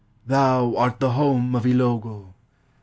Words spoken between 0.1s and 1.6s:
Thou art the home